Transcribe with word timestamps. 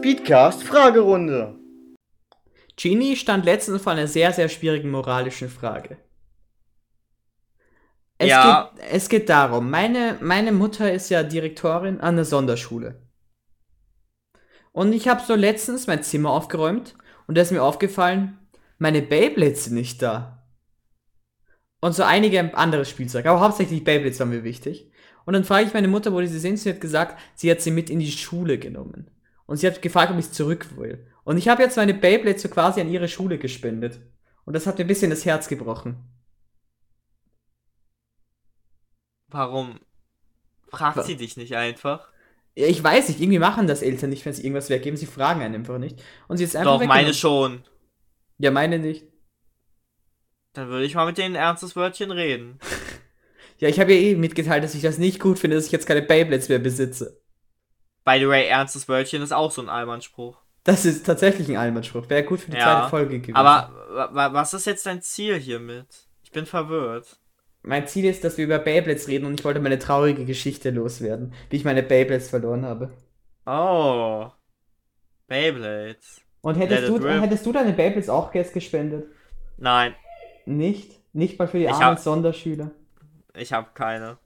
Speedcast 0.00 0.64
Fragerunde. 0.64 1.58
Genie 2.74 3.16
stand 3.16 3.44
letztens 3.44 3.82
vor 3.82 3.92
einer 3.92 4.06
sehr, 4.06 4.32
sehr 4.32 4.48
schwierigen 4.48 4.90
moralischen 4.90 5.50
Frage. 5.50 5.98
Es, 8.16 8.28
Ja. 8.30 8.72
geht, 8.74 8.84
es 8.92 9.10
geht 9.10 9.28
darum, 9.28 9.68
meine, 9.68 10.16
meine 10.22 10.52
Mutter 10.52 10.90
ist 10.90 11.10
ja 11.10 11.22
Direktorin 11.22 12.00
an 12.00 12.16
der 12.16 12.24
Sonderschule. 12.24 13.02
Und 14.72 14.94
ich 14.94 15.06
habe 15.06 15.20
so 15.22 15.34
letztens 15.34 15.86
mein 15.86 16.02
Zimmer 16.02 16.30
aufgeräumt 16.30 16.96
und 17.26 17.36
da 17.36 17.42
ist 17.42 17.52
mir 17.52 17.62
aufgefallen, 17.62 18.38
meine 18.78 19.02
Beyblades 19.02 19.64
sind 19.64 19.74
nicht 19.74 20.00
da. 20.00 20.46
Und 21.82 21.92
so 21.92 22.04
einige 22.04 22.56
andere 22.56 22.86
Spielzeug, 22.86 23.26
aber 23.26 23.40
hauptsächlich 23.40 23.84
Beyblades 23.84 24.18
waren 24.20 24.30
mir 24.30 24.44
wichtig. 24.44 24.90
Und 25.26 25.34
dann 25.34 25.44
frage 25.44 25.66
ich 25.66 25.74
meine 25.74 25.88
Mutter, 25.88 26.14
wo 26.14 26.22
die 26.22 26.26
sie 26.26 26.38
sind, 26.38 26.56
sie 26.56 26.70
hat 26.70 26.80
gesagt, 26.80 27.20
sie 27.34 27.50
hat 27.50 27.60
sie 27.60 27.70
mit 27.70 27.90
in 27.90 27.98
die 27.98 28.10
Schule 28.10 28.58
genommen. 28.58 29.10
Und 29.50 29.56
sie 29.56 29.66
hat 29.66 29.82
gefragt, 29.82 30.12
ob 30.12 30.18
ich 30.20 30.30
zurück 30.30 30.76
will. 30.76 31.04
Und 31.24 31.36
ich 31.36 31.48
habe 31.48 31.60
jetzt 31.60 31.76
meine 31.76 31.92
Beyblades 31.92 32.40
so 32.40 32.48
quasi 32.48 32.80
an 32.80 32.88
ihre 32.88 33.08
Schule 33.08 33.36
gespendet. 33.36 34.00
Und 34.44 34.54
das 34.54 34.64
hat 34.64 34.78
mir 34.78 34.84
ein 34.84 34.86
bisschen 34.86 35.10
das 35.10 35.24
Herz 35.24 35.48
gebrochen. 35.48 35.96
Warum 39.26 39.80
fragt 40.68 40.98
Wa- 40.98 41.02
sie 41.02 41.16
dich 41.16 41.36
nicht 41.36 41.56
einfach? 41.56 42.08
Ja, 42.54 42.68
ich 42.68 42.82
weiß 42.82 43.08
nicht, 43.08 43.20
irgendwie 43.20 43.40
machen 43.40 43.66
das 43.66 43.82
Eltern 43.82 44.10
nicht, 44.10 44.24
wenn 44.24 44.32
sie 44.32 44.42
irgendwas 44.42 44.70
weggeben. 44.70 44.96
Sie 44.96 45.06
fragen 45.06 45.40
einen 45.42 45.56
einfach 45.56 45.78
nicht. 45.78 46.00
Und 46.28 46.36
sie 46.36 46.44
ist 46.44 46.54
einfach 46.54 46.78
Doch, 46.78 46.86
meine 46.86 47.12
schon. 47.12 47.64
Ja, 48.38 48.52
meine 48.52 48.78
nicht. 48.78 49.04
Dann 50.52 50.68
würde 50.68 50.84
ich 50.84 50.94
mal 50.94 51.06
mit 51.06 51.18
denen 51.18 51.34
ein 51.34 51.42
ernstes 51.42 51.74
Wörtchen 51.74 52.12
reden. 52.12 52.60
Ja, 53.58 53.68
ich 53.68 53.78
habe 53.78 53.92
ihr 53.92 54.00
eh 54.00 54.14
mitgeteilt, 54.14 54.64
dass 54.64 54.74
ich 54.74 54.80
das 54.80 54.96
nicht 54.96 55.20
gut 55.20 55.38
finde, 55.38 55.56
dass 55.56 55.66
ich 55.66 55.72
jetzt 55.72 55.86
keine 55.86 56.00
Beyblades 56.00 56.48
mehr 56.48 56.58
besitze. 56.60 57.20
By 58.10 58.18
the 58.18 58.28
way, 58.28 58.46
ernstes 58.48 58.88
Wörtchen 58.88 59.22
ist 59.22 59.32
auch 59.32 59.50
so 59.50 59.62
ein 59.62 59.68
Allmannspruch. 59.68 60.38
Das 60.64 60.84
ist 60.84 61.04
tatsächlich 61.06 61.48
ein 61.48 61.56
Allmannspruch. 61.56 62.08
Wäre 62.10 62.24
gut 62.24 62.40
für 62.40 62.50
die 62.50 62.56
Ja, 62.56 62.62
zweite 62.64 62.88
Folge 62.90 63.20
gewesen. 63.20 63.36
Aber 63.36 63.70
wa- 63.90 64.08
wa- 64.12 64.32
was 64.32 64.52
ist 64.54 64.66
jetzt 64.66 64.84
dein 64.86 65.00
Ziel 65.02 65.38
hiermit? 65.38 65.86
Ich 66.22 66.30
bin 66.32 66.46
verwirrt. 66.46 67.18
mein 67.62 67.86
Ziel 67.86 68.06
ist, 68.06 68.24
dass 68.24 68.36
wir 68.38 68.44
über 68.46 68.58
Beyblades 68.58 69.06
reden 69.08 69.26
und 69.26 69.38
ich 69.38 69.44
wollte 69.44 69.60
meine 69.60 69.78
traurige 69.78 70.24
Geschichte 70.24 70.70
loswerden, 70.70 71.34
wie 71.50 71.56
ich 71.56 71.64
meine 71.64 71.82
Beyblades 71.82 72.30
verloren 72.30 72.64
habe. 72.64 72.90
Oh. 73.46 74.30
Beyblades. 75.28 76.20
Und 76.40 76.54
hättest 76.56 76.88
du, 76.88 76.96
rip. 76.96 77.20
hättest 77.22 77.44
du 77.46 77.52
deine 77.52 77.72
Beyblades 77.72 78.08
auch 78.08 78.34
jetzt 78.34 78.54
gespendet? 78.54 79.06
Nein, 79.58 79.94
Nicht? 80.46 80.98
Nicht 81.12 81.38
mal 81.38 81.48
für 81.48 81.58
die 81.58 81.64
Ich 81.64 81.70
armen 81.70 81.82
hab- 81.84 81.98
Sonderschüler? 81.98 82.70
ich 83.34 83.52
habe 83.52 83.68
keine. 83.74 84.18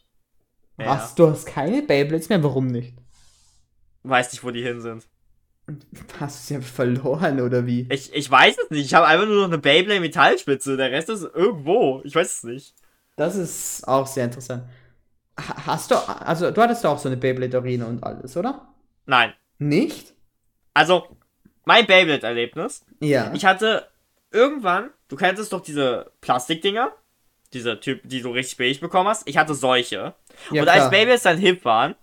mehr. 0.76 0.88
Was? 0.88 1.14
Du 1.14 1.28
hast 1.28 1.46
keine 1.46 1.82
Beyblades 1.82 2.28
mehr? 2.28 2.42
Warum 2.42 2.66
nicht? 2.68 2.94
Weiß 4.04 4.32
nicht, 4.32 4.44
wo 4.44 4.50
die 4.50 4.62
hin 4.62 4.80
sind. 4.80 5.06
Hast 6.20 6.50
du 6.50 6.54
sie 6.56 6.62
verloren 6.62 7.40
oder 7.40 7.66
wie? 7.66 7.86
Ich, 7.90 8.12
ich 8.14 8.30
weiß 8.30 8.56
es 8.64 8.70
nicht. 8.70 8.84
Ich 8.84 8.94
habe 8.94 9.06
einfach 9.06 9.26
nur 9.26 9.36
noch 9.36 9.44
eine 9.44 9.58
Beyblade 9.58 10.00
Metallspitze. 10.00 10.76
Der 10.76 10.90
Rest 10.90 11.08
ist 11.08 11.22
irgendwo. 11.22 12.02
Ich 12.04 12.14
weiß 12.14 12.34
es 12.38 12.44
nicht. 12.44 12.74
Das 13.16 13.34
ist 13.34 13.86
auch 13.88 14.06
sehr 14.06 14.26
interessant. 14.26 14.64
Ha- 15.38 15.66
Hast 15.66 15.90
du, 15.90 15.94
also 15.96 16.50
du 16.50 16.60
hattest 16.62 16.84
auch 16.84 16.98
so 16.98 17.08
eine 17.08 17.16
Beyblade 17.16 17.56
Arena 17.56 17.86
und 17.86 18.02
alles, 18.04 18.36
oder? 18.36 18.68
Nein. 19.06 19.32
Nicht? 19.58 20.14
Also, 20.74 21.16
mein 21.64 21.86
Beyblade-Erlebnis. 21.86 22.84
Ja. 23.00 23.32
Ich 23.34 23.44
hatte 23.46 23.86
irgendwann, 24.32 24.90
du 25.08 25.16
kennst 25.16 25.50
doch 25.52 25.62
diese 25.62 26.10
Plastikdinger, 26.20 26.92
diese 27.54 27.80
Typ, 27.80 28.00
die 28.04 28.20
du 28.20 28.30
richtig 28.30 28.58
billig 28.58 28.80
bekommen 28.80 29.08
hast. 29.08 29.26
Ich 29.26 29.38
hatte 29.38 29.54
solche. 29.54 30.14
ja, 30.50 30.62
und 30.62 30.68
als 30.68 30.78
klar. 30.78 30.90
Babyblades 30.90 31.22
dann 31.22 31.38
hip 31.38 31.64
waren, 31.64 31.94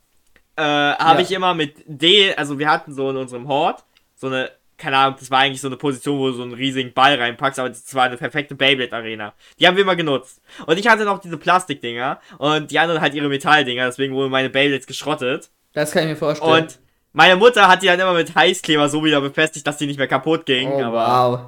äh, 0.56 0.62
habe 0.62 1.20
Ja. 1.20 1.26
ich 1.26 1.32
immer 1.32 1.54
mit 1.54 1.76
D, 1.86 2.34
also 2.36 2.60
wir 2.60 2.70
hatten 2.70 2.94
so 2.94 3.10
in 3.10 3.18
unserem 3.18 3.48
Hort 3.48 3.84
so 4.16 4.28
eine, 4.28 4.52
keine 4.78 4.98
Ahnung, 4.98 5.16
das 5.20 5.30
war 5.32 5.40
eigentlich 5.40 5.62
so 5.62 5.68
eine 5.68 5.78
Position, 5.78 6.18
wo 6.20 6.28
du 6.28 6.34
so 6.34 6.44
einen 6.44 6.54
riesigen 6.54 6.94
Ball 6.94 7.16
reinpackst, 7.16 7.60
aber 7.60 7.70
das 7.70 7.94
war 7.96 8.04
eine 8.06 8.18
perfekte 8.18 8.56
Beyblade-Arena. 8.56 9.34
Die 9.60 9.68
haben 9.68 9.76
wir 9.76 9.84
immer 9.84 9.96
genutzt. 9.96 10.42
Und 10.66 10.78
ich 10.80 10.88
hatte 10.88 11.06
noch 11.06 11.20
diese 11.20 11.38
Plastikdinger 11.38 12.20
und 12.38 12.72
die 12.72 12.80
anderen 12.80 13.02
halt 13.02 13.14
ihre 13.14 13.30
Metalldinger, 13.30 13.86
deswegen 13.86 14.14
wurden 14.16 14.32
meine 14.32 14.50
Beyblades 14.50 14.88
geschrottet. 14.88 15.50
Das 15.74 15.92
kann 15.92 16.04
ich 16.04 16.10
mir 16.10 16.16
vorstellen. 16.16 16.64
Und 16.64 16.80
meine 17.14 17.36
Mutter 17.36 17.68
hat 17.68 17.82
die 17.82 17.88
dann 17.88 18.00
immer 18.00 18.14
mit 18.14 18.34
Heißkleber 18.36 18.90
so 18.90 19.04
wieder 19.04 19.22
befestigt, 19.22 19.66
dass 19.68 19.78
die 19.78 19.86
nicht 19.88 19.98
mehr 20.00 20.08
kaputt 20.08 20.46
gingen. 20.46 20.74
oh, 20.74 20.84
aber 20.84 21.08
wow. 21.32 21.40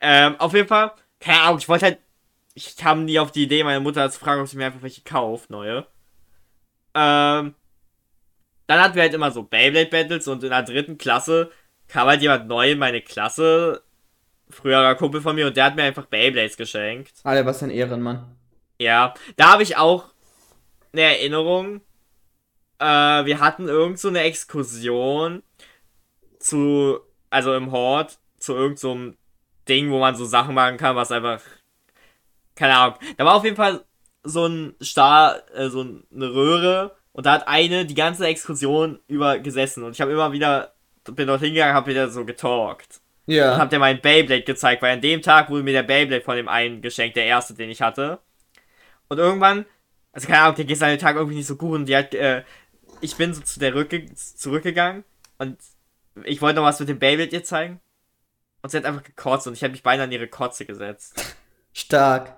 ähm, 0.00 0.36
auf 0.38 0.54
jeden 0.54 0.68
Fall, 0.68 0.92
keine 1.20 1.40
Ahnung, 1.42 1.58
ich 1.58 1.68
wollte 1.68 1.86
halt, 1.86 1.98
ich 2.54 2.76
kam 2.76 3.04
nie 3.04 3.18
auf 3.18 3.30
die 3.32 3.44
Idee, 3.44 3.64
meine 3.64 3.80
Mutter 3.80 4.10
zu 4.10 4.18
fragen, 4.20 4.40
ob 4.40 4.48
sie 4.48 4.56
mir 4.56 4.66
einfach 4.66 4.82
welche 4.82 5.02
kauft, 5.02 5.50
neue. 5.50 5.86
Ähm, 6.94 7.54
dann 8.68 8.80
hatten 8.80 8.94
wir 8.94 9.02
halt 9.02 9.14
immer 9.14 9.30
so 9.30 9.42
Beyblade 9.42 9.90
Battles 9.90 10.28
und 10.28 10.44
in 10.44 10.50
der 10.50 10.62
dritten 10.62 10.98
Klasse 10.98 11.50
kam 11.88 12.06
halt 12.06 12.20
jemand 12.20 12.46
neu 12.48 12.72
in 12.72 12.78
meine 12.78 13.00
Klasse, 13.00 13.82
früherer 14.50 14.94
Kumpel 14.94 15.22
von 15.22 15.34
mir, 15.34 15.46
und 15.46 15.56
der 15.56 15.64
hat 15.64 15.74
mir 15.74 15.84
einfach 15.84 16.04
Beyblades 16.04 16.56
geschenkt. 16.56 17.14
Alter, 17.24 17.46
was 17.46 17.62
ein 17.62 17.70
Ehrenmann. 17.70 18.36
Ja, 18.78 19.14
da 19.36 19.52
habe 19.52 19.62
ich 19.62 19.78
auch 19.78 20.10
eine 20.92 21.00
Erinnerung. 21.00 21.80
Äh, 22.78 22.84
wir 23.24 23.40
hatten 23.40 23.68
irgend 23.68 23.98
so 23.98 24.08
eine 24.08 24.20
Exkursion 24.20 25.42
zu, 26.38 27.00
also 27.30 27.54
im 27.54 27.72
Hort, 27.72 28.18
zu 28.38 28.54
irgend 28.54 28.78
so 28.78 29.14
Ding, 29.66 29.90
wo 29.90 29.98
man 29.98 30.14
so 30.14 30.26
Sachen 30.26 30.54
machen 30.54 30.76
kann, 30.76 30.94
was 30.94 31.10
einfach, 31.10 31.40
keine 32.54 32.76
Ahnung. 32.76 32.98
Da 33.16 33.24
war 33.24 33.34
auf 33.34 33.44
jeden 33.44 33.56
Fall 33.56 33.82
so 34.24 34.46
ein 34.46 34.74
Star, 34.82 35.42
äh, 35.54 35.70
so 35.70 35.80
eine 35.80 36.34
Röhre 36.34 36.97
und 37.12 37.26
da 37.26 37.32
hat 37.32 37.48
eine 37.48 37.84
die 37.86 37.94
ganze 37.94 38.26
Exkursion 38.26 38.98
über 39.08 39.38
gesessen 39.38 39.82
und 39.84 39.92
ich 39.92 40.00
habe 40.00 40.12
immer 40.12 40.32
wieder, 40.32 40.72
bin 41.04 41.26
dort 41.26 41.40
hingegangen, 41.40 41.74
habe 41.74 41.90
wieder 41.90 42.08
so 42.08 42.24
getalkt. 42.24 43.00
Und 43.26 43.34
Ja. 43.34 43.56
hab 43.58 43.70
dir 43.70 43.78
mein 43.78 44.00
Beyblade 44.00 44.42
gezeigt, 44.42 44.82
weil 44.82 44.94
an 44.94 45.00
dem 45.00 45.20
Tag 45.22 45.50
wurde 45.50 45.62
mir 45.62 45.72
der 45.72 45.82
Beyblade 45.82 46.22
von 46.22 46.36
dem 46.36 46.48
einen 46.48 46.80
geschenkt, 46.80 47.16
der 47.16 47.26
erste, 47.26 47.54
den 47.54 47.70
ich 47.70 47.82
hatte. 47.82 48.18
Und 49.08 49.18
irgendwann, 49.18 49.64
also 50.12 50.26
keine 50.26 50.40
Ahnung, 50.42 50.56
der 50.56 50.64
geht 50.64 50.80
dem 50.80 50.98
Tag 50.98 51.16
irgendwie 51.16 51.36
nicht 51.36 51.46
so 51.46 51.56
gut 51.56 51.74
und 51.74 51.86
die 51.86 51.96
hat, 51.96 52.14
äh, 52.14 52.42
ich 53.00 53.16
bin 53.16 53.32
so 53.34 53.40
zu 53.42 53.60
der 53.60 53.74
Rücke 53.74 54.06
zurückgegangen 54.14 55.04
und 55.38 55.58
ich 56.24 56.40
wollte 56.42 56.56
noch 56.56 56.64
was 56.64 56.80
mit 56.80 56.88
dem 56.88 56.98
Beyblade 56.98 57.30
ihr 57.30 57.44
zeigen. 57.44 57.80
Und 58.60 58.70
sie 58.70 58.76
hat 58.76 58.84
einfach 58.86 59.04
gekotzt 59.04 59.46
und 59.46 59.52
ich 59.54 59.62
habe 59.62 59.70
mich 59.70 59.82
beinahe 59.84 60.04
an 60.04 60.12
ihre 60.12 60.26
Kotze 60.26 60.64
gesetzt. 60.64 61.36
Stark. 61.72 62.36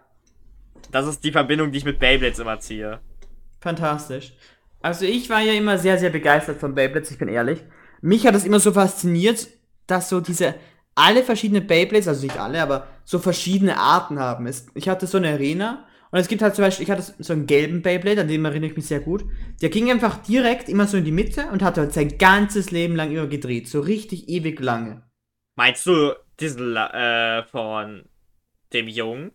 Das 0.91 1.07
ist 1.07 1.25
die 1.25 1.33
Verbindung, 1.33 1.73
die 1.73 1.79
ich 1.79 1.85
mit 1.85 1.99
Beyblades 1.99 2.39
immer 2.41 2.61
ziehe. 2.61 3.01
Fantastisch. 3.61 4.33
Also 4.81 5.05
ich 5.05 5.29
war 5.29 5.41
ja 5.41 5.53
immer 5.53 5.79
sehr, 5.79 5.99
sehr 5.99 6.11
begeistert 6.11 6.59
von 6.59 6.75
Beyblades, 6.75 7.11
ich 7.11 7.19
bin 7.19 7.29
ehrlich. 7.29 7.61
Mich 8.01 8.27
hat 8.27 8.35
das 8.35 8.45
immer 8.45 8.61
so 8.61 8.73
fasziniert, 8.73 9.49
dass 9.87 10.09
so 10.09 10.21
diese 10.21 10.55
alle 10.95 11.23
verschiedene 11.23 11.61
Beyblades, 11.61 12.09
also 12.09 12.25
nicht 12.25 12.39
alle, 12.39 12.63
aber 12.63 12.87
so 13.05 13.19
verschiedene 13.19 13.77
Arten 13.79 14.19
haben. 14.19 14.47
Es, 14.47 14.67
ich 14.75 14.89
hatte 14.89 15.07
so 15.07 15.19
eine 15.19 15.31
Arena 15.31 15.87
und 16.11 16.19
es 16.19 16.29
gibt 16.29 16.43
halt 16.43 16.55
zum 16.55 16.65
Beispiel, 16.65 16.85
ich 16.85 16.91
hatte 16.91 17.03
so 17.19 17.33
einen 17.33 17.47
gelben 17.47 17.83
Beyblade, 17.83 18.23
an 18.23 18.29
dem 18.29 18.45
erinnere 18.45 18.71
ich 18.71 18.77
mich 18.77 18.87
sehr 18.87 19.01
gut. 19.01 19.25
Der 19.63 19.69
ging 19.69 19.91
einfach 19.91 20.23
direkt 20.23 20.69
immer 20.69 20.87
so 20.87 20.97
in 20.97 21.05
die 21.05 21.13
Mitte 21.13 21.47
und 21.53 21.63
hat 21.63 21.77
halt 21.79 21.93
sein 21.93 22.17
ganzes 22.19 22.71
Leben 22.71 22.97
lang 22.97 23.11
immer 23.13 23.27
gedreht. 23.27 23.69
So 23.69 23.81
richtig 23.81 24.29
ewig 24.29 24.59
lange. 24.61 25.03
Meinst 25.57 25.87
du 25.87 26.15
diesen 26.41 26.75
äh, 26.77 27.45
von 27.45 28.05
dem 28.73 28.89
Jungen? 28.89 29.33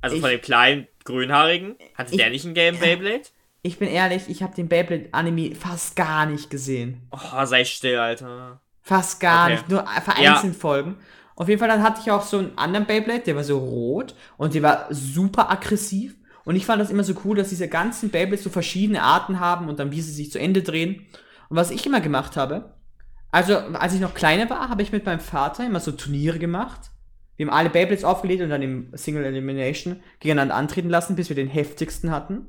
Also 0.00 0.16
Ich- 0.16 0.22
von 0.22 0.30
dem 0.30 0.40
kleinen 0.40 0.88
Grünhaarigen? 1.04 1.76
Hatte 1.94 2.12
Ich- 2.12 2.18
der 2.18 2.30
nicht 2.30 2.44
einen 2.44 2.54
gelben 2.54 2.78
Beyblade? 2.80 3.22
Ich 3.62 3.78
bin 3.78 3.88
ehrlich, 3.88 4.24
ich 4.28 4.42
habe 4.42 4.54
den 4.54 4.68
Beyblade-Anime 4.68 5.54
fast 5.54 5.96
gar 5.96 6.26
nicht 6.26 6.50
gesehen. 6.50 7.08
Oh, 7.10 7.44
sei 7.44 7.64
still, 7.64 7.98
Alter. 7.98 8.60
Fast 8.82 9.20
gar 9.20 9.46
Okay. 9.46 9.52
nicht, 9.54 9.68
nur 9.68 9.84
vereinzelt 10.02 10.56
Folgen. 10.56 10.96
Auf 11.36 11.48
jeden 11.48 11.58
Fall, 11.58 11.68
dann 11.68 11.82
hatte 11.82 12.00
ich 12.02 12.10
auch 12.10 12.22
so 12.22 12.38
einen 12.38 12.56
anderen 12.56 12.86
Beyblade, 12.86 13.20
der 13.20 13.36
war 13.36 13.44
so 13.44 13.58
rot 13.58 14.14
und 14.36 14.54
der 14.54 14.62
war 14.62 14.86
super 14.90 15.50
aggressiv. 15.50 16.14
Und 16.44 16.56
ich 16.56 16.64
fand 16.66 16.80
das 16.80 16.90
immer 16.90 17.04
so 17.04 17.14
cool, 17.24 17.36
dass 17.36 17.50
diese 17.50 17.68
ganzen 17.68 18.10
Beyblades 18.10 18.42
so 18.42 18.50
verschiedene 18.50 19.02
Arten 19.02 19.38
haben 19.38 19.68
und 19.68 19.78
dann 19.78 19.92
wie 19.92 20.00
sie 20.00 20.12
sich 20.12 20.32
zu 20.32 20.40
Ende 20.40 20.62
drehen. 20.62 21.06
Und 21.48 21.56
was 21.56 21.70
ich 21.70 21.84
immer 21.84 22.00
gemacht 22.00 22.36
habe, 22.36 22.74
also 23.30 23.56
als 23.58 23.92
ich 23.94 24.00
noch 24.00 24.14
kleiner 24.14 24.48
war, 24.48 24.68
habe 24.70 24.82
ich 24.82 24.90
mit 24.90 25.04
meinem 25.04 25.20
Vater 25.20 25.66
immer 25.66 25.80
so 25.80 25.92
Turniere 25.92 26.38
gemacht. 26.38 26.90
Wir 27.36 27.46
haben 27.46 27.54
alle 27.54 27.70
Beyblades 27.70 28.04
aufgelegt 28.04 28.42
und 28.42 28.48
dann 28.48 28.62
im 28.62 28.90
Single 28.94 29.24
Elimination 29.24 30.00
gegeneinander 30.20 30.54
antreten 30.54 30.88
lassen, 30.88 31.14
bis 31.16 31.28
wir 31.28 31.36
den 31.36 31.48
heftigsten 31.48 32.10
hatten. 32.10 32.46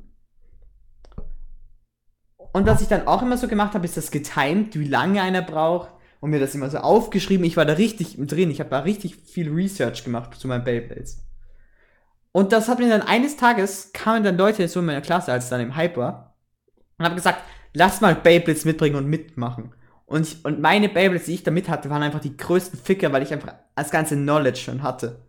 Und 2.51 2.65
was 2.65 2.81
ich 2.81 2.87
dann 2.87 3.07
auch 3.07 3.21
immer 3.21 3.37
so 3.37 3.47
gemacht 3.47 3.73
habe, 3.73 3.85
ist 3.85 3.97
das 3.97 4.11
getimed, 4.11 4.77
wie 4.79 4.87
lange 4.87 5.21
einer 5.21 5.41
braucht 5.41 5.91
und 6.19 6.31
mir 6.31 6.39
das 6.39 6.55
immer 6.55 6.69
so 6.69 6.79
aufgeschrieben. 6.79 7.45
Ich 7.45 7.57
war 7.57 7.65
da 7.65 7.73
richtig 7.73 8.17
drin. 8.17 8.51
Ich 8.51 8.59
habe 8.59 8.69
da 8.69 8.79
richtig 8.79 9.15
viel 9.15 9.51
Research 9.51 10.03
gemacht 10.03 10.35
zu 10.35 10.47
meinen 10.47 10.63
Beyblades. 10.63 11.23
Und 12.31 12.51
das 12.51 12.67
hat 12.67 12.79
mir 12.79 12.89
dann 12.89 13.01
eines 13.01 13.37
Tages 13.37 13.91
kamen 13.93 14.23
dann 14.23 14.37
Leute 14.37 14.67
so 14.67 14.79
in 14.79 14.85
meiner 14.85 15.01
Klasse, 15.01 15.31
als 15.31 15.45
es 15.45 15.49
dann 15.49 15.61
im 15.61 15.75
Hype 15.75 15.97
war, 15.97 16.35
und 16.97 17.05
haben 17.05 17.15
gesagt, 17.15 17.41
lass 17.73 18.01
mal 18.01 18.15
Beyblades 18.15 18.65
mitbringen 18.65 18.95
und 18.95 19.07
mitmachen. 19.07 19.73
Und, 20.05 20.21
ich, 20.27 20.43
und 20.43 20.59
meine 20.59 20.89
Beyblades, 20.89 21.25
die 21.25 21.35
ich 21.35 21.43
da 21.43 21.51
mit 21.51 21.69
hatte, 21.69 21.89
waren 21.89 22.03
einfach 22.03 22.19
die 22.19 22.35
größten 22.35 22.79
Ficker, 22.79 23.11
weil 23.11 23.23
ich 23.23 23.31
einfach 23.31 23.53
das 23.75 23.91
ganze 23.91 24.15
Knowledge 24.15 24.59
schon 24.59 24.83
hatte. 24.83 25.23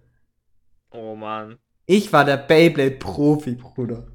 Oh 0.90 1.14
Mann. 1.14 1.58
Ich 1.86 2.12
war 2.12 2.24
der 2.24 2.38
Beyblade-Profi, 2.38 3.56
Bruder. 3.56 4.06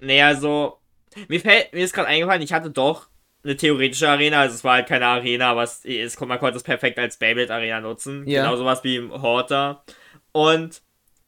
Nee, 0.00 0.22
also. 0.22 0.81
Mir 1.28 1.40
fällt, 1.40 1.72
mir 1.72 1.84
ist 1.84 1.94
gerade 1.94 2.08
eingefallen, 2.08 2.42
ich 2.42 2.52
hatte 2.52 2.70
doch 2.70 3.08
eine 3.44 3.56
theoretische 3.56 4.08
Arena, 4.08 4.40
also 4.40 4.54
es 4.54 4.64
war 4.64 4.74
halt 4.74 4.86
keine 4.86 5.06
Arena, 5.06 5.50
aber 5.50 5.64
es, 5.64 5.84
es, 5.84 6.18
man 6.20 6.38
konnte 6.38 6.56
es 6.56 6.62
perfekt 6.62 6.98
als 6.98 7.16
Beyblade-Arena 7.16 7.80
nutzen. 7.80 8.26
Ja. 8.26 8.44
Genau 8.44 8.56
sowas 8.56 8.84
wie 8.84 8.96
im 8.96 9.10
Horter. 9.20 9.84
Und 10.30 10.80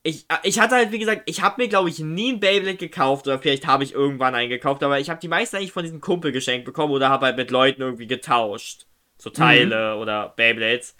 ich, 0.05 0.27
ich 0.43 0.61
hatte 0.61 0.77
halt, 0.77 0.93
wie 0.93 0.99
gesagt, 0.99 1.23
ich 1.27 1.43
habe 1.43 1.63
mir, 1.63 1.69
glaube 1.69 1.89
ich, 1.89 1.99
nie 1.99 2.35
ein 2.35 2.41
Beyblade 2.41 2.77
gekauft 2.77 3.27
oder 3.27 3.39
vielleicht 3.39 3.67
habe 3.67 3.85
ich 3.85 3.95
irgendwann 3.95 4.35
einen 4.35 4.51
gekauft, 4.51 4.83
aber 4.83 5.01
ich 5.01 5.11
habe 5.11 5.21
die 5.21 5.29
meisten 5.29 5.57
eigentlich 5.57 5.73
von 5.73 5.83
diesem 5.83 6.01
Kumpel 6.01 6.31
geschenkt 6.31 6.67
bekommen 6.67 6.93
oder 6.93 7.09
habe 7.09 7.27
halt 7.27 7.37
mit 7.37 7.51
Leuten 7.51 7.83
irgendwie 7.83 8.07
getauscht. 8.07 8.87
So 9.19 9.31
Teile 9.31 9.97
oder 9.97 10.35
Beyblades. 10.37 10.97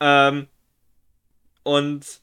Ähm, 0.00 0.48
und 1.62 2.21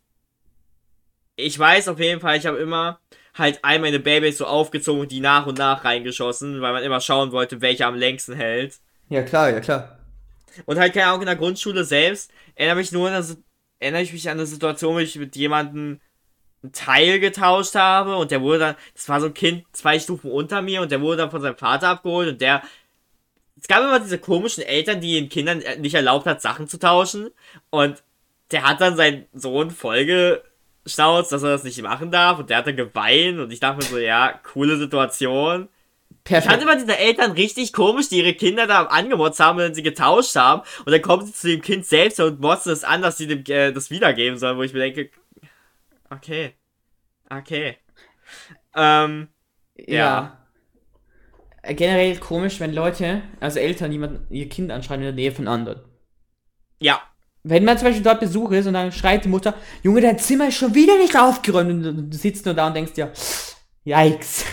ich 1.40 1.58
weiß 1.58 1.88
auf 1.88 2.00
jeden 2.00 2.22
Fall, 2.22 2.38
ich 2.38 2.46
habe 2.46 2.58
immer 2.58 3.00
halt 3.34 3.60
all 3.62 3.80
meine 3.80 4.00
Beyblades 4.00 4.38
so 4.38 4.46
aufgezogen 4.46 5.02
und 5.02 5.12
die 5.12 5.22
nach 5.22 5.46
und 5.46 5.58
nach 5.58 5.86
reingeschossen, 5.86 6.62
weil 6.62 6.74
man 6.74 6.84
immer 6.84 7.02
schauen 7.02 7.32
wollte, 7.32 7.62
welcher 7.62 7.88
am 7.88 7.96
längsten 7.96 8.34
hält. 8.34 8.80
Ja, 9.10 9.24
klar, 9.24 9.50
ja, 9.50 9.60
klar. 9.60 9.98
Und 10.66 10.78
halt 10.78 10.94
keine 10.94 11.08
Ahnung, 11.08 11.22
in 11.22 11.28
der 11.28 11.36
Grundschule 11.36 11.84
selbst 11.84 12.32
erinnere 12.56 12.78
mich 12.78 12.92
nur 12.92 13.08
an 13.08 13.14
das, 13.14 13.38
erinnere 13.80 14.02
ich 14.02 14.14
mich 14.14 14.30
an 14.30 14.38
eine 14.38 14.46
Situation, 14.46 14.96
wo 14.96 15.00
ich 15.00 15.16
mit 15.16 15.36
jemandem 15.36 16.00
ein 16.64 16.74
Teil 16.74 17.20
getauscht 17.20 17.76
habe 17.76 18.18
und 18.18 18.32
der 18.32 18.42
wurde 18.42 18.60
dann, 18.60 18.76
das 18.94 19.08
war 19.08 19.22
so 19.22 19.28
ein 19.28 19.34
Kind 19.34 19.64
zwei 19.72 19.98
Stufen 20.00 20.30
unter 20.32 20.62
mir 20.62 20.82
und 20.82 20.92
der 20.92 21.00
wurde 21.00 21.18
dann 21.18 21.32
von 21.32 21.42
seinem 21.42 21.58
Vater 21.58 21.88
abgeholt 21.88 22.28
und 22.28 22.42
der, 22.42 22.62
es 23.60 23.68
gab 23.68 23.82
immer 23.82 24.00
diese 24.00 24.20
komischen 24.20 24.64
Eltern, 24.64 25.00
die 25.00 25.14
den 25.14 25.30
Kindern 25.30 25.64
nicht 25.80 25.96
erlaubt 25.96 26.26
hat, 26.26 26.42
Sachen 26.42 26.68
zu 26.68 26.78
tauschen 26.78 27.30
und 27.70 28.04
der 28.52 28.64
hat 28.64 28.82
dann 28.82 28.98
seinen 28.98 29.26
Sohn 29.34 29.72
vollgeschnauzt, 30.84 31.32
dass 31.32 31.44
er 31.44 31.50
das 31.50 31.64
nicht 31.64 31.82
machen 31.82 32.12
darf 32.12 32.40
und 32.40 32.50
der 32.50 32.58
hat 32.58 32.68
dann 32.68 32.76
geweint 32.76 33.40
und 33.40 33.52
ich 33.52 33.60
dachte 33.60 33.78
mir 33.78 33.84
so, 33.84 33.98
ja, 33.98 34.40
coole 34.44 34.78
Situation. 34.78 35.70
Ich 36.26 36.32
fand 36.32 36.44
Perfekt. 36.46 36.64
immer 36.64 36.76
diese 36.76 36.98
Eltern 36.98 37.32
richtig 37.32 37.74
komisch, 37.74 38.10
die 38.10 38.18
ihre 38.20 38.34
Kinder 38.34 38.68
da 38.68 38.84
angemotzt 38.84 39.40
haben, 39.40 39.58
wenn 39.58 39.74
sie 39.74 39.82
getauscht 39.84 40.36
haben. 40.36 40.62
Und 40.86 40.92
dann 40.92 41.02
kommen 41.02 41.26
sie 41.26 41.34
zu 41.34 41.48
dem 41.48 41.62
Kind 41.62 41.86
selbst 41.86 42.20
und 42.20 42.40
motzen 42.40 42.72
es 42.72 42.84
an, 42.84 43.02
dass 43.02 43.18
sie 43.18 43.26
dem 43.28 43.44
äh, 43.48 43.72
das 43.72 43.90
wiedergeben 43.90 44.38
sollen, 44.38 44.58
wo 44.58 44.64
ich 44.64 44.74
mir 44.74 44.80
denke, 44.80 45.10
okay. 46.10 46.54
Okay. 47.30 47.78
Ähm, 48.76 49.30
Ja. 49.78 50.38
Äh, 51.62 51.74
Generell 51.76 52.18
komisch, 52.18 52.60
wenn 52.60 52.74
Leute, 52.74 53.22
also 53.40 53.60
Eltern, 53.60 53.92
jemanden 53.92 54.26
ihr 54.34 54.50
Kind 54.50 54.72
anschreien 54.72 55.02
in 55.02 55.06
der 55.08 55.14
Nähe 55.16 55.32
von 55.32 55.48
anderen. 55.48 55.82
ja. 56.80 57.02
Wenn 57.44 57.64
man 57.66 57.78
zum 57.78 57.88
Beispiel 57.88 58.04
dort 58.04 58.20
Besuch 58.20 58.52
ist 58.52 58.68
und 58.68 58.74
dann 58.74 58.92
schreit 58.92 59.24
die 59.26 59.30
Mutter, 59.30 59.54
Junge, 59.82 60.02
dein 60.02 60.20
Zimmer 60.20 60.50
ist 60.50 60.56
schon 60.56 60.76
wieder 60.76 60.98
nicht 60.98 61.18
aufgeräumt 61.18 61.86
und 61.86 62.10
du- 62.12 62.18
sitzt 62.18 62.46
nur 62.46 62.54
da 62.54 62.68
und 62.68 62.76
denkst 62.76 62.94
dir, 62.94 63.12
yikes. 63.86 64.46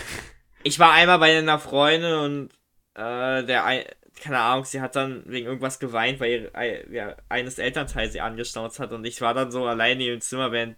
Ich 0.63 0.79
war 0.79 0.93
einmal 0.93 1.19
bei 1.19 1.37
einer 1.37 1.59
Freundin 1.59 2.13
und 2.13 2.49
äh, 2.95 3.43
der, 3.43 3.65
ein, 3.65 3.83
keine 4.21 4.39
Ahnung, 4.39 4.65
sie 4.65 4.81
hat 4.81 4.95
dann 4.95 5.23
wegen 5.27 5.47
irgendwas 5.47 5.79
geweint, 5.79 6.19
weil 6.19 6.51
ihr, 6.53 6.91
ja, 6.93 7.15
eines 7.29 7.57
Elternteils 7.59 8.13
sie 8.13 8.21
angeschnauzt 8.21 8.79
hat 8.79 8.91
und 8.91 9.05
ich 9.05 9.21
war 9.21 9.33
dann 9.33 9.51
so 9.51 9.65
alleine 9.65 10.05
im 10.05 10.21
Zimmer, 10.21 10.51
während 10.51 10.75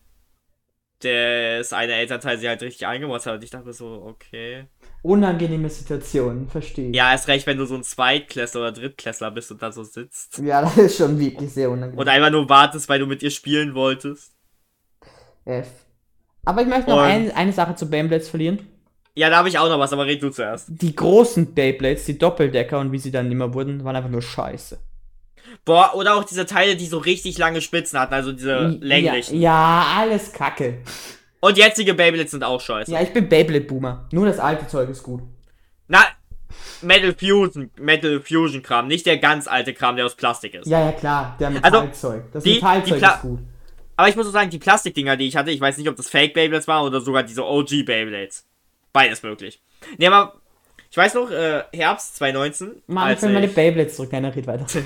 das 1.02 1.72
eine 1.74 1.94
Elternteil 1.94 2.38
sie 2.38 2.48
halt 2.50 2.62
richtig 2.62 2.86
angemotzt 2.88 3.26
hat 3.26 3.36
und 3.36 3.44
ich 3.44 3.50
dachte 3.50 3.68
mir 3.68 3.74
so, 3.74 4.04
okay. 4.06 4.66
Unangenehme 5.02 5.70
Situation, 5.70 6.48
verstehe 6.50 6.90
ich. 6.90 6.96
Ja, 6.96 7.12
erst 7.12 7.28
recht, 7.30 7.48
wenn 7.48 7.58
du 7.58 7.66
so 7.66 7.76
ein 7.76 7.84
Zweitklässler 7.84 8.62
oder 8.62 8.72
Drittklässler 8.74 9.32
bist 9.32 9.50
und 9.52 9.62
da 9.62 9.72
so 9.72 9.84
sitzt. 9.84 10.40
Ja, 10.40 10.62
das 10.62 10.78
ist 10.78 10.98
schon 10.98 11.18
wirklich 11.18 11.52
sehr 11.54 11.70
unangenehm. 11.70 11.98
Und 12.00 12.08
einfach 12.10 12.32
nur 12.32 12.50
wartest, 12.50 12.90
weil 12.90 13.00
du 13.00 13.06
mit 13.06 13.24
ihr 13.24 13.32
spielen 13.32 13.76
wolltest. 13.76 14.34
F. 15.46 15.68
Aber 16.46 16.62
ich 16.62 16.68
möchte 16.68 16.90
noch 16.90 16.98
Und- 16.98 17.04
ein, 17.04 17.32
eine 17.32 17.54
Sache 17.54 17.76
zu 17.76 17.90
Beyblades 17.90 18.30
verlieren. 18.30 18.60
Ja, 19.16 19.30
da 19.30 19.38
habe 19.38 19.50
ich 19.50 19.58
auch 19.58 19.68
noch 19.68 19.80
was, 19.80 19.92
aber 19.92 20.06
red 20.06 20.22
du 20.22 20.30
zuerst. 20.30 20.68
Die 20.70 20.96
großen 20.96 21.54
Beyblades, 21.54 22.06
die 22.06 22.18
Doppeldecker 22.18 22.80
und 22.80 22.92
wie 22.92 23.00
sie 23.00 23.12
dann 23.12 23.32
immer 23.32 23.54
wurden, 23.54 23.84
waren 23.84 23.96
einfach 23.96 24.10
nur 24.10 24.22
scheiße. 24.22 24.78
Boah, 25.66 25.94
oder 25.96 26.16
auch 26.16 26.24
diese 26.24 26.46
Teile, 26.46 26.76
die 26.76 26.86
so 26.88 26.98
richtig 26.98 27.38
lange 27.38 27.62
Spitzen 27.62 28.00
hatten, 28.00 28.14
also 28.14 28.32
diese 28.32 28.78
länglichen. 28.82 29.40
Ja, 29.40 29.84
ja, 29.96 30.02
alles 30.02 30.32
kacke. 30.32 30.80
Und 31.42 31.58
jetzige 31.58 31.94
Beyblades 31.94 32.32
sind 32.32 32.44
auch 32.44 32.60
scheiße. 32.62 32.92
Ja, 32.92 33.02
ich 33.02 33.14
bin 33.14 33.30
Beyblade-Boomer. 33.30 34.08
Nur 34.12 34.26
das 34.26 34.40
alte 34.40 34.68
Zeug 34.68 34.90
ist 34.90 35.04
gut. 35.04 35.22
Na, 35.88 36.04
Metal 36.82 37.14
Fusion, 37.18 37.72
Metal 37.78 38.22
Fusion 38.22 38.62
Kram, 38.62 38.88
nicht 38.88 39.06
der 39.06 39.18
ganz 39.18 39.48
alte 39.48 39.74
Kram, 39.74 39.96
der 39.96 40.06
aus 40.06 40.16
Plastik 40.16 40.54
ist. 40.56 40.68
Ja, 40.68 40.82
ja, 40.86 40.92
klar, 40.92 41.36
der 41.40 41.48
Also, 41.48 41.62
Metallzeug. 41.62 42.24
das 42.34 42.44
die- 42.44 42.56
Metallzeug 42.56 42.94
die 42.94 43.00
Pla- 43.00 43.16
ist 43.16 43.22
gut. 43.22 43.40
Aber 43.96 44.08
ich 44.10 44.16
muss 44.16 44.26
so 44.26 44.32
sagen, 44.32 44.50
die 44.50 44.60
Plastikdinger, 44.60 45.18
die 45.18 45.28
ich 45.28 45.36
hatte, 45.36 45.52
ich 45.52 45.60
weiß 45.62 45.78
nicht, 45.78 45.90
ob 45.90 45.96
das 45.96 46.10
Fake 46.10 46.34
Beyblades 46.34 46.68
waren 46.68 46.86
oder 46.86 47.02
sogar 47.02 47.24
diese 47.24 47.46
OG 47.46 47.84
Beyblades. 47.84 48.46
Beides 48.94 49.24
möglich. 49.24 49.62
Nee, 49.98 50.08
aber 50.08 50.36
ich 50.90 50.98
weiß 50.98 51.14
noch, 51.16 51.30
äh, 51.32 51.64
Herbst 51.74 52.16
2019. 52.16 52.82
Mann, 52.88 53.14
ich 53.14 53.22
will 53.22 53.30
meine 53.34 53.48
Beyblades 53.48 53.96
zurück. 53.96 54.12
Nein, 54.12 54.26
red 54.26 54.48
weiter. 54.48 54.66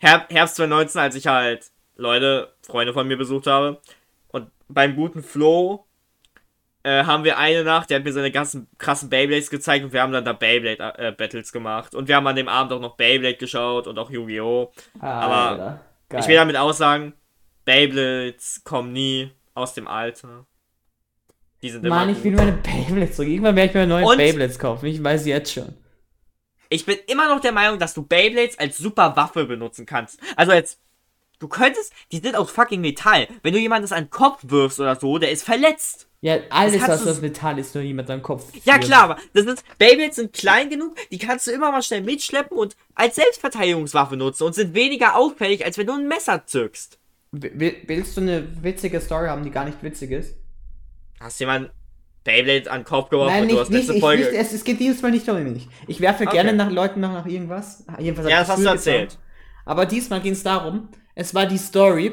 Her 0.00 0.26
Herbst 0.28 0.56
2019, 0.56 1.00
als 1.00 1.14
ich 1.14 1.26
halt 1.26 1.70
Leute, 1.96 2.52
Freunde 2.62 2.92
von 2.92 3.06
mir 3.06 3.16
besucht 3.16 3.46
habe. 3.46 3.80
Und 4.28 4.50
beim 4.68 4.96
guten 4.96 5.22
Flo 5.22 5.86
äh, 6.82 7.04
haben 7.04 7.24
wir 7.24 7.38
eine 7.38 7.62
Nacht, 7.62 7.90
der 7.90 7.98
hat 7.98 8.04
mir 8.04 8.12
seine 8.12 8.30
ganzen 8.30 8.66
krassen 8.78 9.10
Beyblades 9.10 9.50
gezeigt 9.50 9.84
und 9.84 9.92
wir 9.92 10.00
haben 10.00 10.12
dann 10.12 10.24
da 10.24 10.32
Beyblade-Battles 10.32 11.52
gemacht. 11.52 11.94
Und 11.94 12.08
wir 12.08 12.16
haben 12.16 12.26
an 12.26 12.36
dem 12.36 12.48
Abend 12.48 12.72
auch 12.72 12.80
noch 12.80 12.96
Beyblade 12.96 13.36
geschaut 13.36 13.86
und 13.86 13.98
auch 13.98 14.10
Yu-Gi-Oh! 14.10 14.72
Aber. 15.00 15.80
Ich 16.18 16.26
will 16.26 16.34
damit 16.34 16.56
aussagen, 16.56 17.12
Beyblades 17.64 18.62
kommen 18.64 18.92
nie 18.92 19.30
aus 19.54 19.74
dem 19.74 19.86
Alter. 19.86 20.46
Die 21.62 21.70
sind 21.70 21.84
immer 21.84 21.96
Mann, 21.96 22.08
ich 22.08 22.24
will 22.24 22.32
meine 22.32 22.52
Beyblades 22.52 23.16
zurück. 23.16 23.28
Irgendwann 23.28 23.54
werde 23.54 23.68
ich 23.68 23.74
mir 23.74 23.86
neue 23.86 24.16
Beyblades 24.16 24.58
kaufen. 24.58 24.86
Ich 24.86 25.04
weiß 25.04 25.26
jetzt 25.26 25.52
schon. 25.52 25.74
Ich 26.70 26.86
bin 26.86 26.96
immer 27.08 27.28
noch 27.28 27.40
der 27.40 27.52
Meinung, 27.52 27.78
dass 27.78 27.92
du 27.94 28.02
Beyblades 28.02 28.58
als 28.58 28.78
super 28.78 29.14
Waffe 29.16 29.44
benutzen 29.44 29.84
kannst. 29.86 30.18
Also 30.36 30.52
jetzt, 30.52 30.78
du 31.40 31.48
könntest, 31.48 31.92
die 32.12 32.18
sind 32.18 32.36
aus 32.36 32.50
fucking 32.50 32.80
Metall. 32.80 33.28
Wenn 33.42 33.52
du 33.52 33.58
jemanden 33.58 33.82
das 33.82 33.92
an 33.92 34.04
den 34.04 34.10
Kopf 34.10 34.38
wirfst 34.44 34.78
oder 34.80 34.94
so, 34.96 35.18
der 35.18 35.32
ist 35.32 35.42
verletzt. 35.44 36.06
Ja, 36.22 36.36
alles, 36.50 36.80
was 36.86 37.02
du- 37.02 37.10
aus 37.10 37.20
Metall 37.22 37.58
ist, 37.58 37.74
nur 37.74 37.82
jemand 37.82 38.08
am 38.10 38.22
Kopf. 38.22 38.44
Ja 38.64 38.74
führt. 38.74 38.84
klar, 38.84 39.02
aber 39.04 39.16
das 39.32 39.46
ist, 39.46 39.64
Beyblades 39.78 40.16
sind 40.16 40.32
klein 40.32 40.68
genug, 40.70 40.94
die 41.10 41.18
kannst 41.18 41.46
du 41.46 41.50
immer 41.50 41.72
mal 41.72 41.82
schnell 41.82 42.02
mitschleppen 42.02 42.56
und 42.56 42.76
als 42.94 43.16
Selbstverteidigungswaffe 43.16 44.16
nutzen 44.16 44.44
und 44.44 44.54
sind 44.54 44.74
weniger 44.74 45.16
auffällig, 45.16 45.64
als 45.64 45.76
wenn 45.78 45.86
du 45.86 45.94
ein 45.94 46.06
Messer 46.08 46.46
zückst. 46.46 46.98
Will- 47.32 47.76
Willst 47.86 48.16
du 48.16 48.20
eine 48.20 48.62
witzige 48.62 49.00
Story 49.00 49.28
haben, 49.28 49.42
die 49.44 49.50
gar 49.50 49.64
nicht 49.64 49.82
witzig 49.82 50.10
ist? 50.12 50.34
Hast 51.20 51.40
jemand 51.40 51.70
Beyblade 52.24 52.70
an 52.70 52.80
den 52.80 52.84
Kopf 52.84 53.08
geworfen 53.10 53.32
Nein, 53.32 53.42
und 53.44 53.48
du 53.48 53.54
nicht, 53.54 53.60
hast 53.62 53.70
nicht, 53.70 53.78
letzte 53.80 53.94
ich, 53.94 54.00
Folge. 54.00 54.22
nicht 54.24 54.34
es, 54.34 54.52
es 54.52 54.64
geht 54.64 54.78
dieses 54.80 55.00
Mal 55.02 55.10
nicht 55.10 55.28
um 55.28 55.42
mich. 55.42 55.68
Ich 55.86 56.00
werfe 56.00 56.24
Okay. 56.24 56.32
gerne 56.32 56.52
nach 56.52 56.70
Leuten 56.70 57.00
noch 57.00 57.12
nach 57.12 57.26
irgendwas. 57.26 57.84
Jedenfalls 57.98 58.28
Ja, 58.28 58.40
das 58.40 58.48
hast 58.50 58.62
du 58.62 58.68
erzählt. 58.68 59.10
getan. 59.10 59.22
Aber 59.64 59.86
diesmal 59.86 60.20
ging 60.20 60.32
es 60.32 60.42
darum, 60.42 60.88
es 61.14 61.34
war 61.34 61.46
die 61.46 61.58
Story. 61.58 62.12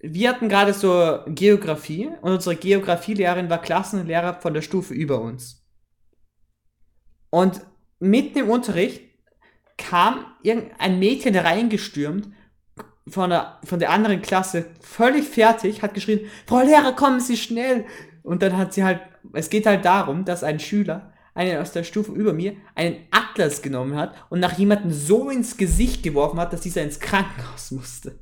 Wir 0.00 0.28
hatten 0.28 0.48
gerade 0.48 0.74
so 0.74 1.20
Geografie 1.26 2.08
und 2.20 2.32
unsere 2.32 2.56
Geografielehrerin 2.56 3.50
war 3.50 3.60
Klassenlehrer 3.60 4.34
von 4.34 4.54
der 4.54 4.62
Stufe 4.62 4.94
über 4.94 5.20
uns. 5.20 5.64
Und 7.30 7.60
mitten 7.98 8.38
im 8.38 8.50
Unterricht 8.50 9.02
kam 9.76 10.24
irgendein 10.42 10.98
Mädchen 10.98 11.36
reingestürmt 11.36 12.28
von 13.08 13.30
der, 13.30 13.58
von 13.64 13.78
der 13.78 13.90
anderen 13.90 14.22
Klasse, 14.22 14.66
völlig 14.80 15.26
fertig, 15.26 15.82
hat 15.82 15.94
geschrien, 15.94 16.20
Frau 16.46 16.60
Lehrer, 16.60 16.92
kommen 16.92 17.20
Sie 17.20 17.36
schnell! 17.36 17.86
Und 18.22 18.42
dann 18.42 18.56
hat 18.56 18.72
sie 18.72 18.84
halt, 18.84 19.00
es 19.32 19.50
geht 19.50 19.66
halt 19.66 19.84
darum, 19.84 20.24
dass 20.24 20.44
ein 20.44 20.60
Schüler, 20.60 21.12
einer 21.34 21.60
aus 21.60 21.72
der 21.72 21.84
Stufe 21.84 22.12
über 22.12 22.32
mir, 22.32 22.54
einen 22.74 23.06
Atlas 23.10 23.62
genommen 23.62 23.96
hat 23.96 24.14
und 24.28 24.40
nach 24.40 24.58
jemandem 24.58 24.90
so 24.92 25.30
ins 25.30 25.56
Gesicht 25.56 26.02
geworfen 26.02 26.40
hat, 26.40 26.52
dass 26.52 26.60
dieser 26.62 26.82
ins 26.82 26.98
Krankenhaus 27.00 27.70
musste. 27.70 28.18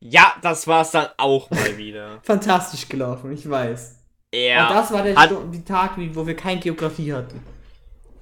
Ja, 0.00 0.34
das 0.42 0.66
war's 0.66 0.90
dann 0.90 1.08
auch 1.16 1.50
mal 1.50 1.76
wieder. 1.78 2.20
Fantastisch 2.22 2.88
gelaufen, 2.88 3.32
ich 3.32 3.48
weiß. 3.48 3.98
Ja. 4.34 4.68
Und 4.68 4.74
das 4.74 4.92
war 4.92 5.02
der 5.02 5.16
Hat- 5.16 5.30
Stu- 5.30 5.50
die 5.50 5.64
Tag, 5.64 5.92
wo 6.14 6.26
wir 6.26 6.36
kein 6.36 6.60
Geografie 6.60 7.12
hatten. 7.12 7.40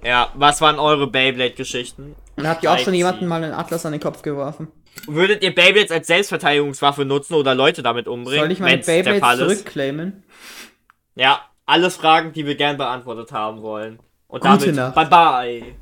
Ja, 0.04 0.30
was 0.34 0.60
waren 0.60 0.78
eure 0.78 1.06
Beyblade-Geschichten? 1.08 2.16
Und 2.36 2.46
habt 2.48 2.62
ihr 2.64 2.72
auch 2.72 2.78
schon 2.78 2.94
jemanden 2.94 3.26
mal 3.26 3.42
einen 3.42 3.52
Atlas 3.54 3.86
an 3.86 3.92
den 3.92 4.00
Kopf 4.00 4.22
geworfen? 4.22 4.68
Würdet 5.06 5.42
ihr 5.42 5.54
Beyblades 5.54 5.90
als 5.90 6.06
Selbstverteidigungswaffe 6.06 7.04
nutzen 7.04 7.34
oder 7.34 7.54
Leute 7.54 7.82
damit 7.82 8.06
umbringen? 8.06 8.44
Soll 8.44 8.52
ich 8.52 8.60
meine 8.60 8.82
Beyblades 8.82 9.40
ist? 9.40 9.58
zurückclaimen? 9.58 10.22
Ja, 11.14 11.40
alles 11.66 11.96
Fragen, 11.96 12.32
die 12.32 12.46
wir 12.46 12.54
gern 12.54 12.76
beantwortet 12.76 13.32
haben 13.32 13.62
wollen. 13.62 13.98
Und 14.28 14.40
Gute 14.40 14.72
damit 14.72 14.74
Nacht. 14.74 14.94
bye 14.94 15.06
bye. 15.06 15.74